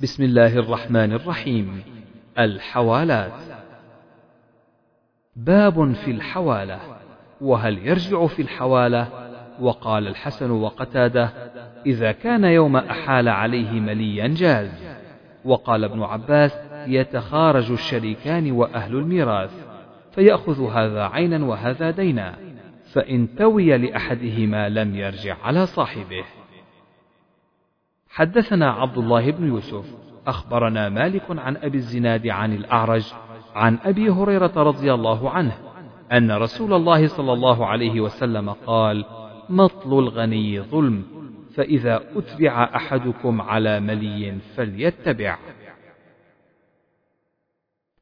بسم 0.00 0.22
الله 0.22 0.58
الرحمن 0.58 1.12
الرحيم. 1.12 1.82
الحوالات. 2.38 3.32
باب 5.36 5.92
في 5.92 6.10
الحوالة. 6.10 6.80
وهل 7.40 7.78
يرجع 7.78 8.26
في 8.26 8.42
الحوالة؟ 8.42 9.08
وقال 9.60 10.08
الحسن 10.08 10.50
وقتاده 10.50 11.30
إذا 11.86 12.12
كان 12.12 12.44
يوم 12.44 12.76
أحال 12.76 13.28
عليه 13.28 13.70
مليا 13.70 14.28
جاز. 14.28 14.70
وقال 15.44 15.84
ابن 15.84 16.02
عباس 16.02 16.58
يتخارج 16.86 17.72
الشريكان 17.72 18.50
وأهل 18.52 18.96
الميراث 18.96 19.50
فيأخذ 20.14 20.70
هذا 20.70 21.02
عينا 21.02 21.44
وهذا 21.44 21.90
دينا 21.90 22.34
فإن 22.92 23.36
توي 23.36 23.78
لأحدهما 23.78 24.68
لم 24.68 24.96
يرجع 24.96 25.36
على 25.42 25.66
صاحبه. 25.66 26.24
حدثنا 28.14 28.70
عبد 28.70 28.98
الله 28.98 29.30
بن 29.30 29.46
يوسف 29.48 29.84
أخبرنا 30.26 30.88
مالك 30.88 31.22
عن 31.30 31.56
أبي 31.56 31.78
الزناد 31.78 32.26
عن 32.26 32.52
الأعرج 32.52 33.12
عن 33.54 33.78
أبي 33.84 34.10
هريرة 34.10 34.52
رضي 34.56 34.94
الله 34.94 35.30
عنه 35.30 35.52
أن 36.12 36.32
رسول 36.32 36.72
الله 36.72 37.06
صلى 37.06 37.32
الله 37.32 37.66
عليه 37.66 38.00
وسلم 38.00 38.50
قال: 38.50 39.04
مطل 39.48 39.98
الغني 39.98 40.60
ظلم، 40.60 41.04
فإذا 41.54 42.02
أتبع 42.16 42.64
أحدكم 42.76 43.40
على 43.40 43.80
ملي 43.80 44.38
فليتبع. 44.56 45.38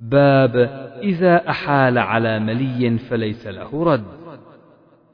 باب 0.00 0.56
إذا 1.02 1.50
أحال 1.50 1.98
على 1.98 2.38
ملي 2.38 2.98
فليس 2.98 3.46
له 3.46 3.84
رد. 3.84 4.04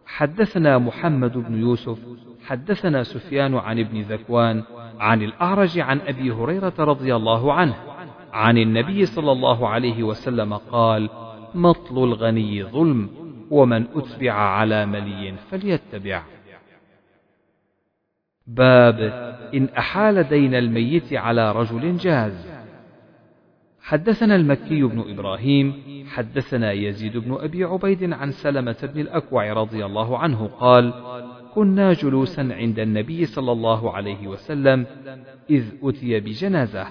حدثنا 0.07 0.79
محمد 0.79 1.33
بن 1.39 1.61
يوسف 1.61 1.99
حدثنا 2.47 3.03
سفيان 3.03 3.55
عن 3.55 3.79
ابن 3.79 4.01
ذكوان 4.01 4.63
عن 5.01 5.23
الأعرج 5.23 5.79
عن 5.79 6.01
أبي 6.01 6.31
هريرة 6.31 6.75
رضي 6.79 7.17
الله 7.17 7.53
عنه 7.53 7.75
عن 8.33 8.59
النبي 8.59 9.07
صلى 9.07 9.33
الله 9.33 9.69
عليه 9.69 10.03
وسلم 10.03 10.55
قال 10.55 11.11
مطل 11.55 12.05
الغني 12.05 12.65
ظلم 12.65 13.09
ومن 13.51 13.87
أتبع 13.95 14.33
على 14.33 14.87
ملي 14.87 15.35
فليتبع. 15.51 16.23
باب 18.47 19.01
إن 19.55 19.69
أحال 19.79 20.29
دين 20.29 20.55
الميت 20.55 21.13
على 21.13 21.53
رجل 21.53 21.97
جاز. 21.97 22.55
حدثنا 23.81 24.37
المكي 24.37 24.83
بن 24.83 25.05
إبراهيم 25.09 25.75
حدثنا 26.09 26.73
يزيد 26.73 27.17
بن 27.17 27.35
أبي 27.41 27.65
عبيد 27.65 28.13
عن 28.13 28.31
سلمة 28.31 28.91
بن 28.95 29.01
الأكوع 29.01 29.53
رضي 29.53 29.85
الله 29.85 30.19
عنه 30.19 30.47
قال 30.47 30.93
كنا 31.55 31.93
جلوسا 31.93 32.41
عند 32.41 32.79
النبي 32.79 33.27
صلى 33.27 33.53
الله 33.53 33.93
عليه 33.93 34.29
وسلم 34.29 34.87
إذ 35.51 35.65
أتي 35.83 36.21
بجنازة 36.21 36.87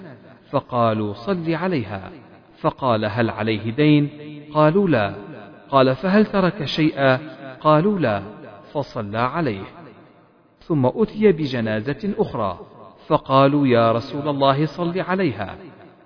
فقالوا 0.50 1.12
صل 1.12 1.54
عليها. 1.54 2.10
فقال 2.58 3.04
هل 3.04 3.30
عليه 3.30 3.70
دين؟ 3.70 4.08
قالوا 4.54 4.88
لا. 4.88 5.14
قال 5.70 5.96
فهل 5.96 6.26
ترك 6.26 6.64
شيئا؟ 6.64 7.20
قالوا 7.60 7.98
لا. 7.98 8.22
فصلى 8.72 9.18
عليه. 9.18 9.64
ثم 10.60 10.86
أتي 10.86 11.32
بجنازة 11.32 12.14
أخرى 12.18 12.60
فقالوا 13.06 13.66
يا 13.66 13.92
رسول 13.92 14.28
الله 14.28 14.66
صل 14.66 15.00
عليها. 15.00 15.56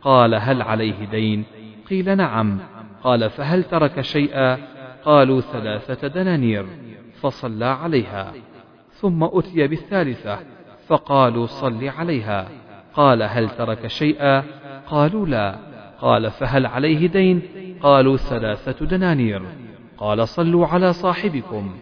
قال 0.03 0.35
هل 0.35 0.63
عليه 0.63 1.05
دين؟ 1.05 1.45
قيل 1.91 2.17
نعم. 2.17 2.59
قال 3.03 3.31
فهل 3.31 3.65
ترك 3.65 4.01
شيئا؟ 4.01 4.59
قالوا 5.05 5.41
ثلاثة 5.41 6.09
دنانير. 6.09 6.67
فصلى 7.23 7.65
عليها. 7.65 8.33
ثم 8.91 9.25
أتي 9.25 9.67
بالثالثة 9.67 10.39
فقالوا 10.87 11.47
صل 11.47 11.89
عليها. 11.89 12.49
قال 12.95 13.23
هل 13.23 13.51
ترك 13.51 13.87
شيئا؟ 13.87 14.45
قالوا 14.87 15.27
لا. 15.27 15.57
قال 16.01 16.31
فهل 16.31 16.67
عليه 16.67 17.09
دين؟ 17.09 17.43
قالوا 17.83 18.17
ثلاثة 18.17 18.87
دنانير. 18.87 19.43
قال 19.99 20.29
صلوا 20.29 20.67
على 20.67 20.93
صاحبكم. 20.93 21.77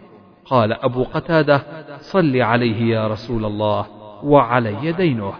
قال 0.45 0.73
أبو 0.73 1.03
قتادة 1.03 1.61
صل 1.99 2.41
عليه 2.41 2.95
يا 2.95 3.07
رسول 3.07 3.45
الله 3.45 3.87
وعلي 4.23 4.91
دينه 4.91 5.33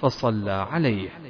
فصلى 0.00 0.66
عليه. 0.72 1.23